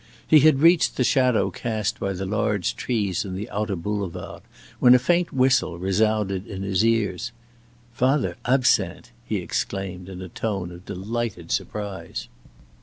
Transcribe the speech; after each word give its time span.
He 0.27 0.39
had 0.39 0.61
reached 0.61 0.97
the 0.97 1.03
shadow 1.03 1.51
cast 1.51 1.99
by 1.99 2.13
the 2.13 2.25
large 2.25 2.75
trees 2.75 3.23
in 3.23 3.35
the 3.35 3.47
outer 3.51 3.75
boulevards 3.75 4.43
when 4.79 4.95
a 4.95 4.97
faint 4.97 5.31
whistle 5.31 5.77
resounded 5.77 6.47
in 6.47 6.63
his 6.63 6.83
ears. 6.83 7.31
"Father 7.93 8.35
Absinthe!" 8.45 9.11
he 9.27 9.35
exclaimed 9.35 10.09
in 10.09 10.19
a 10.23 10.27
tone 10.29 10.71
of 10.71 10.85
delighted 10.87 11.51
surprise. 11.51 12.27